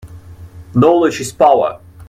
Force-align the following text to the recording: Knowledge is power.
Knowledge 0.73 1.19
is 1.21 1.31
power. 1.31 1.79